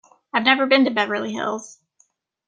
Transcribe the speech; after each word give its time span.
I've 0.33 0.41
never 0.45 0.65
been 0.65 0.83
to 0.85 0.89
Beverly 0.89 1.31
Hills. 1.33 1.77